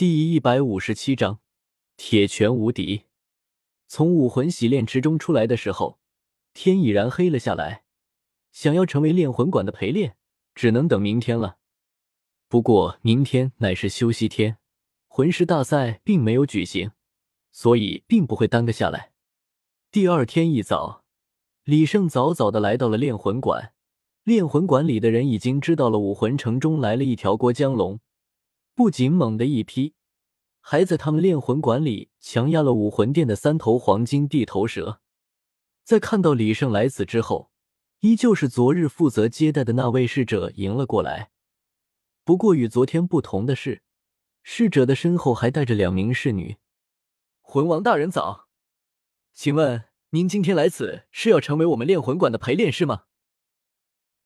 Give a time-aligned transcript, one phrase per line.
[0.00, 1.40] 第一百五十七章，
[1.98, 3.02] 铁拳无敌。
[3.86, 5.98] 从武魂洗炼池中出来的时候，
[6.54, 7.84] 天已然黑了下来。
[8.50, 10.16] 想要成为炼魂馆的陪练，
[10.54, 11.58] 只能等明天了。
[12.48, 14.56] 不过明天乃是休息天，
[15.06, 16.92] 魂师大赛并没有举行，
[17.52, 19.12] 所以并不会耽搁下来。
[19.90, 21.04] 第二天一早，
[21.64, 23.74] 李胜早早的来到了炼魂馆。
[24.24, 28.00] 炼魂馆里的人已经知道了武魂城中来了一条郭江龙。
[28.80, 29.92] 不仅猛的一批，
[30.58, 35.02] 还在他们炼魂馆里强压了武魂殿的三头黄金地头蛇。
[35.84, 37.50] 在看到李胜来此之后，
[37.98, 41.30] 依旧是昨日负责接待的那位侍者迎了过来。
[42.24, 43.82] 不过与昨天不同的是，
[44.42, 46.56] 侍者的身后还带着两名侍女。
[47.42, 48.48] 魂王大人早，
[49.34, 53.02] 请问您今天来此是要成为我们炼魂馆的陪练师吗？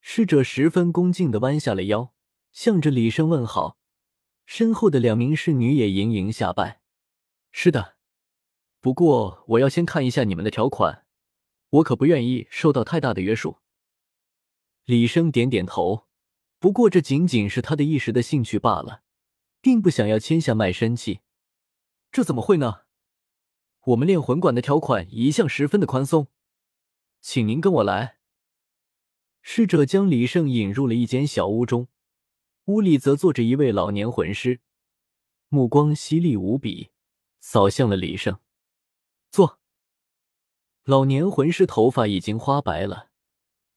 [0.00, 2.14] 侍者十分恭敬的弯下了腰，
[2.52, 3.80] 向着李胜问好。
[4.46, 6.80] 身后的两名侍女也盈盈下拜。
[7.50, 7.96] 是的，
[8.80, 11.06] 不过我要先看一下你们的条款，
[11.70, 13.58] 我可不愿意受到太大的约束。
[14.84, 16.06] 李生点点头，
[16.58, 19.02] 不过这仅仅是他的一时的兴趣罢了，
[19.60, 21.20] 并不想要签下卖身契。
[22.12, 22.82] 这怎么会呢？
[23.86, 26.28] 我们炼魂馆的条款一向十分的宽松，
[27.20, 28.18] 请您跟我来。
[29.42, 31.88] 侍者将李胜引入了一间小屋中。
[32.66, 34.60] 屋里则坐着一位老年魂师，
[35.48, 36.90] 目光犀利无比，
[37.40, 38.38] 扫向了李胜。
[39.30, 39.58] 坐。
[40.84, 43.10] 老年魂师头发已经花白了，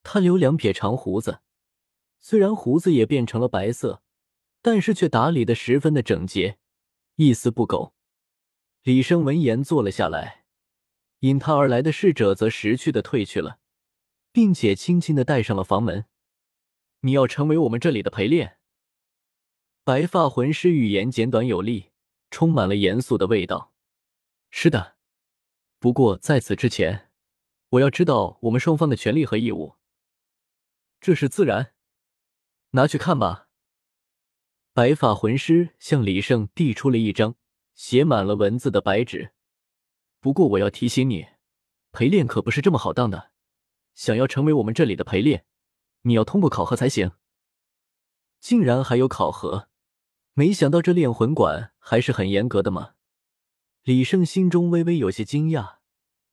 [0.02, 1.40] 他留两撇长胡子，
[2.18, 4.02] 虽然胡子也变成了白色，
[4.62, 6.58] 但是却打理的十分的整洁，
[7.16, 7.92] 一丝不苟。
[8.84, 10.46] 李胜闻言坐了下来，
[11.20, 13.58] 引他而来的侍者则识趣的退去了，
[14.32, 16.06] 并且轻轻的带上了房门。
[17.00, 18.57] 你要成为我们这里的陪练。
[19.88, 21.92] 白发魂师语言简短有力，
[22.30, 23.72] 充满了严肃的味道。
[24.50, 24.98] 是的，
[25.78, 27.10] 不过在此之前，
[27.70, 29.76] 我要知道我们双方的权利和义务。
[31.00, 31.72] 这是自然，
[32.72, 33.48] 拿去看吧。
[34.74, 37.36] 白发魂师向李胜递出了一张
[37.72, 39.32] 写满了文字的白纸。
[40.20, 41.28] 不过我要提醒你，
[41.92, 43.30] 陪练可不是这么好当的。
[43.94, 45.46] 想要成为我们这里的陪练，
[46.02, 47.12] 你要通过考核才行。
[48.38, 49.67] 竟然还有考核！
[50.38, 52.92] 没想到这炼魂馆还是很严格的嘛！
[53.82, 55.78] 李胜心中微微有些惊讶，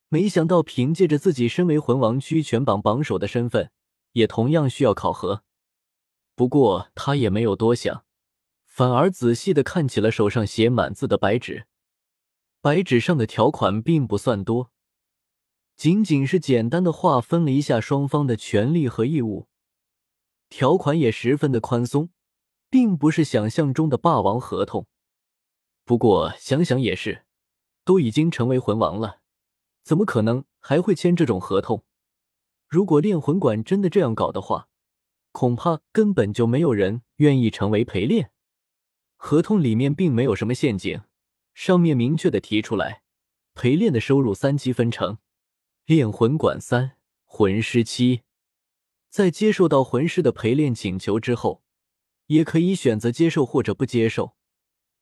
[0.09, 3.71] 没想到凭借着自己身为魂王区全榜榜首的身份，
[4.11, 5.41] 也同样需要考核。
[6.35, 8.05] 不过他也没有多想，
[8.67, 11.65] 反而仔细的看起了手上写满字的白纸。
[12.61, 14.69] 白纸上的条款并不算多，
[15.75, 19.47] 仅仅是简单的划分了一下双方的权利和义务，
[20.47, 22.11] 条款也十分的宽松。
[22.75, 24.85] 并不是想象中的霸王合同，
[25.85, 27.23] 不过想想也是，
[27.85, 29.21] 都已经成为魂王了，
[29.81, 31.85] 怎么可能还会签这种合同？
[32.67, 34.67] 如果炼魂馆真的这样搞的话，
[35.31, 38.33] 恐怕根本就没有人愿意成为陪练。
[39.15, 40.99] 合同里面并没有什么陷阱，
[41.53, 43.03] 上面明确的提出来，
[43.53, 45.19] 陪练的收入三七分成，
[45.85, 48.23] 炼魂馆三，魂师七，
[49.09, 51.61] 在接受到魂师的陪练请求之后。
[52.27, 54.35] 也可以选择接受或者不接受，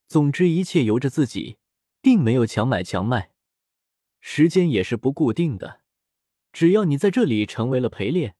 [0.07, 1.57] 总之一切由着自己，
[2.01, 3.31] 并没有强买强卖。
[4.19, 5.81] 时间也是不固定的，
[6.51, 8.35] 只要你在这里成为了陪练，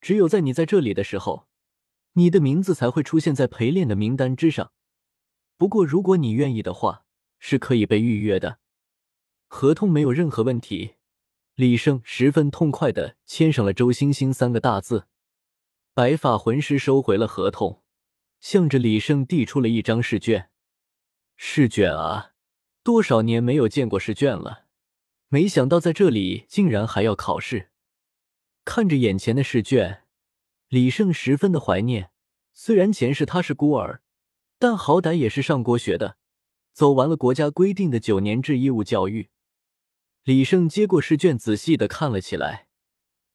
[0.00, 1.48] 只有在你在这里的时候，
[2.12, 4.72] 你的名字才会出现在陪练的名单之上。
[5.56, 7.04] 不过如果你愿意的话，
[7.40, 8.58] 是可以被预约的。
[9.46, 10.94] 合同没有任何问题，
[11.54, 15.06] 李胜十分痛快的签上了“周星星”三个大字。
[15.94, 17.82] 白发魂师收回了合同。
[18.40, 20.50] 向着李胜递出了一张试卷。
[21.36, 22.32] 试卷啊，
[22.82, 24.66] 多少年没有见过试卷了，
[25.28, 27.70] 没想到在这里竟然还要考试。
[28.64, 30.02] 看着眼前的试卷，
[30.68, 32.10] 李胜十分的怀念。
[32.52, 34.02] 虽然前世他是孤儿，
[34.58, 36.16] 但好歹也是上过学的，
[36.72, 39.30] 走完了国家规定的九年制义务教育。
[40.24, 42.66] 李胜接过试卷，仔细的看了起来，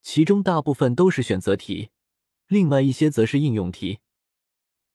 [0.02, 1.90] 其中大部分都是选择题，
[2.48, 4.00] 另外一些则是应用题。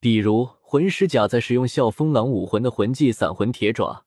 [0.01, 4.07] 比如魂师甲在使用啸风狼武魂的魂技散魂铁爪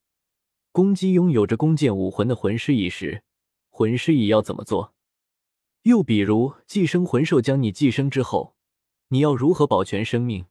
[0.71, 3.23] 攻击拥有着弓箭武魂的魂师乙时，
[3.69, 4.93] 魂师乙要怎么做？
[5.81, 8.55] 又比如寄生魂兽将你寄生之后，
[9.09, 10.45] 你要如何保全生命？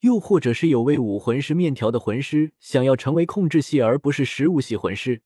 [0.00, 5.22] 又或者是有位武魂是面条的魂师想要成为控制系而不是食物系魂师，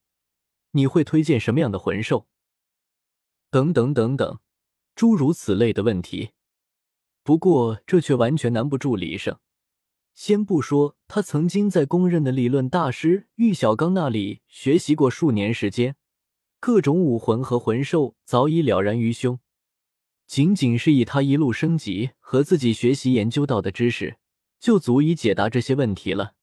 [0.72, 2.28] 你会推荐什么样的魂兽？
[3.50, 4.38] 等等等等，
[4.94, 6.30] 诸如此类的问题。
[7.25, 9.38] 不过，这却完全难不住李胜。
[10.15, 15.97] 先不说他曾经在公认的理论大师玉小刚那里学习过数年时间，
[16.61, 19.41] 各种武魂和魂兽早已了然于胸，
[20.26, 24.19] 仅仅是以他一路升级和自己学习研究到的知识，
[24.61, 26.35] 就足以解答这些问题了。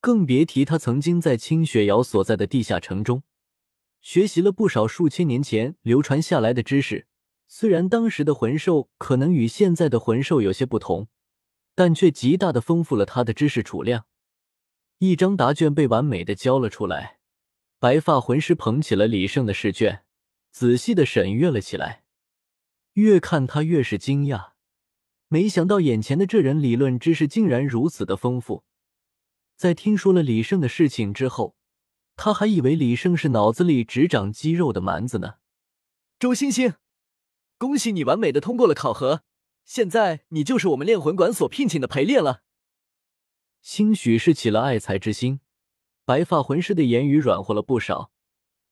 [0.00, 3.22] 更别提他曾经在清雪瑶所在的地下城中，
[4.00, 7.06] 学习了不少数千年前流传下来的知识。
[7.54, 11.08] 虽然当时的魂兽可能与现在的魂兽有些不同。
[11.74, 14.06] 但却极大的丰富了他的知识储量。
[14.98, 17.18] 一张答卷被完美的交了出来，
[17.78, 20.04] 白发魂师捧起了李胜的试卷，
[20.50, 22.04] 仔细的审阅了起来。
[22.94, 24.52] 越看他越是惊讶，
[25.28, 28.64] 没想到眼前的这人理论知识竟然如此的丰富。
[29.56, 31.56] 在听说了李胜的事情之后，
[32.16, 35.36] 他还以为李胜是脑子里只长肌肉的蛮子呢。
[36.18, 36.74] 周星星，
[37.62, 39.22] 恭喜你完美的通过了考核。
[39.64, 42.42] 现在你就是我们炼魂馆所聘请的陪练了。
[43.60, 45.38] 兴许是起了爱才之心，
[46.04, 48.10] 白发魂师的言语软和了不少，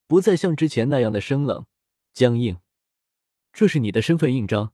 [0.08, 1.66] 不再像之前那样的生冷
[2.12, 2.58] 僵硬。
[3.52, 4.72] 这是你的身份印章，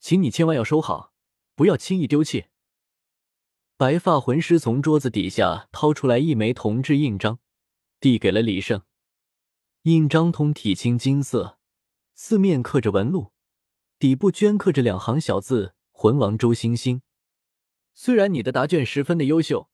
[0.00, 1.14] 请你千万要收好，
[1.54, 2.48] 不要轻易丢弃。
[3.78, 7.38] 白发魂师从桌子底下掏出来一枚铜制印章，
[8.00, 8.82] 递给了李胜。
[9.84, 11.58] 印章通体青金色，
[12.14, 13.32] 四面刻着纹路。
[13.98, 17.00] 底部镌刻着两行小字：“魂王周星星。”
[17.94, 19.70] 虽然你的答卷十分的优秀，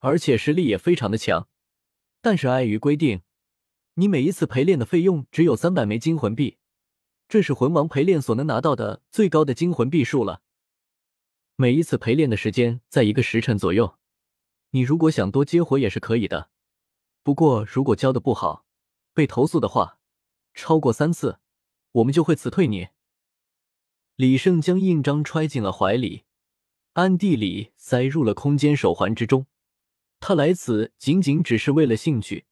[0.00, 1.48] 而且实力也非常的强，
[2.20, 3.22] 但是碍于规定，
[3.94, 6.58] 你每一次陪练的费用只有三百枚金魂币，
[7.26, 10.42] 这是魂王陪练所能拿到的最高的金魂币数了。
[11.56, 13.96] 每一次陪练的时间在一个时辰左右，
[14.72, 16.50] 你如果想多接活也是可以的，
[17.22, 18.66] 不过如果教的不好，
[19.14, 19.98] 被投诉的话，
[20.52, 21.38] 超过三次，
[21.92, 22.88] 我们就会辞退你。
[24.16, 26.22] 李胜将印章揣进了怀里，
[26.92, 29.48] 暗地里塞入了空间手环之中。
[30.20, 32.46] 他来此仅仅只是为了兴趣，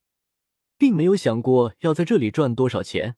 [0.77, 3.17] 并没有想过要在这里赚多少钱。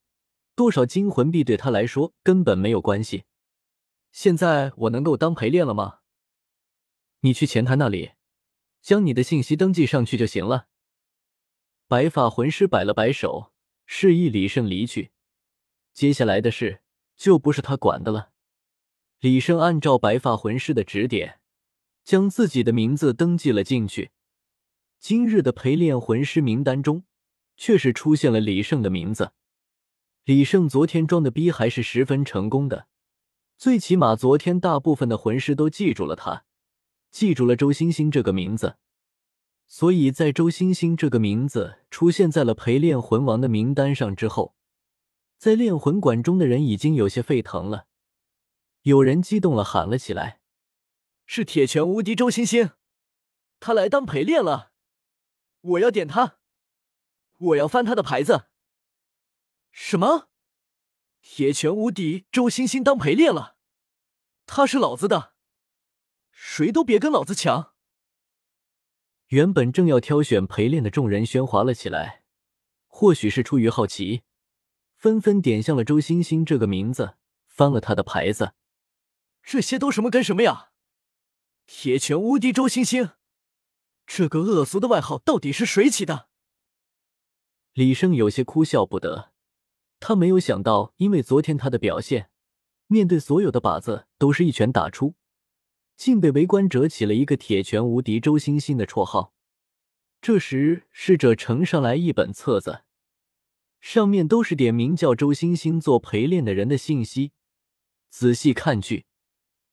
[0.54, 3.24] 多少金魂币对他来说根本没有关系。
[4.12, 6.00] 现在我能够当陪练了吗？
[7.20, 8.12] 你去前台那里，
[8.82, 10.68] 将你的信息登记上去就行了。
[11.88, 13.52] 白发魂师摆了摆手，
[13.86, 15.12] 示意李胜离去。
[15.94, 16.82] 接下来的事
[17.16, 18.32] 就不是他管的了。
[19.24, 21.40] 李胜按照白发魂师的指点，
[22.04, 24.10] 将自己的名字登记了进去。
[24.98, 27.04] 今日的陪练魂师名单中，
[27.56, 29.32] 确实出现了李胜的名字。
[30.24, 32.86] 李胜昨天装的逼还是十分成功的，
[33.56, 36.44] 最起码昨天大部分的魂师都记住了他，
[37.10, 38.76] 记住了周星星这个名字。
[39.66, 44.54] 所以在周星星这个名字出现在了陪练魂王的名单上之后，
[45.38, 47.86] 在炼魂馆中的人已经有些沸腾了。
[48.84, 50.40] 有人激动了，喊了起来
[51.24, 52.72] ：“是铁拳无敌周星星，
[53.58, 54.72] 他来当陪练了！
[55.62, 56.36] 我要点他，
[57.38, 58.48] 我要翻他的牌子！
[59.72, 60.28] 什么？
[61.22, 63.56] 铁拳无敌周星星当陪练了？
[64.44, 65.32] 他是老子的，
[66.30, 67.72] 谁都别跟老子抢！”
[69.28, 72.24] 原本正要挑选陪练的众人喧哗了起来，
[72.86, 74.24] 或许是出于好奇，
[74.94, 77.16] 纷纷点向了周星星这个名字，
[77.46, 78.52] 翻了他的牌子。
[79.44, 80.70] 这些都什么跟什么呀？
[81.66, 83.10] 铁拳无敌周星星，
[84.06, 86.28] 这个恶俗的外号到底是谁起的？
[87.74, 89.32] 李胜有些哭笑不得，
[90.00, 92.30] 他没有想到，因为昨天他的表现，
[92.86, 95.14] 面对所有的靶子都是一拳打出，
[95.96, 99.34] 竟被围观者起了一个“铁拳无敌周星星”的绰号。
[100.22, 102.84] 这时，侍者呈上来一本册子，
[103.80, 107.32] 上面都是点名叫周星星做陪练的人的信息，
[108.08, 109.06] 仔细看去。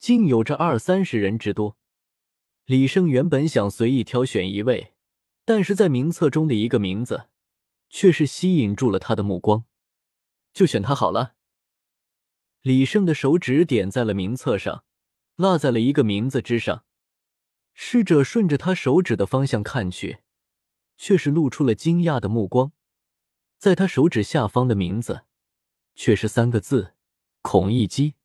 [0.01, 1.77] 竟有着二三十人之多。
[2.65, 4.95] 李胜原本想随意挑选一位，
[5.45, 7.29] 但是在名册中的一个名字，
[7.87, 9.65] 却是吸引住了他的目光，
[10.53, 11.35] 就选他好了。
[12.61, 14.83] 李胜的手指点在了名册上，
[15.35, 16.83] 落在了一个名字之上。
[17.75, 20.21] 侍者顺着他手指的方向看去，
[20.97, 22.71] 却是露出了惊讶的目光，
[23.59, 25.25] 在他手指下方的名字，
[25.93, 26.95] 却是三个字：
[27.43, 28.15] 孔乙己。